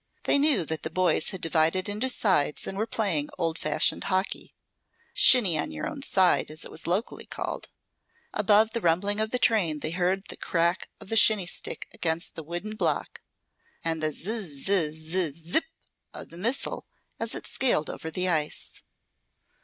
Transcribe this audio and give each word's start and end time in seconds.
They 0.23 0.39
knew 0.39 0.65
that 0.65 0.81
the 0.81 0.89
boys 0.89 1.29
had 1.29 1.41
divided 1.41 1.87
into 1.87 2.09
sides 2.09 2.65
and 2.65 2.75
were 2.75 2.87
playing 2.87 3.29
old 3.37 3.59
fashioned 3.59 4.05
hockey, 4.05 4.55
"shinny 5.13 5.59
on 5.59 5.69
your 5.69 5.87
own 5.87 6.01
side" 6.01 6.49
as 6.49 6.65
it 6.65 6.71
was 6.71 6.87
locally 6.87 7.27
called. 7.27 7.69
Above 8.33 8.71
the 8.71 8.81
rumbling 8.81 9.19
of 9.19 9.29
the 9.29 9.37
train 9.37 9.81
they 9.81 9.91
heard 9.91 10.25
the 10.29 10.35
crack 10.37 10.89
of 10.99 11.09
the 11.09 11.17
shinny 11.17 11.45
stick 11.45 11.87
against 11.93 12.33
the 12.33 12.41
wooden 12.41 12.75
block, 12.75 13.21
and 13.85 14.01
the 14.01 14.11
"z 14.11 14.41
z 14.41 14.89
z 14.91 15.33
zip!" 15.51 15.65
of 16.15 16.29
the 16.29 16.37
missile 16.39 16.87
as 17.19 17.35
it 17.35 17.45
scaled 17.45 17.87
over 17.87 18.09
the 18.09 18.27
ice. 18.27 18.81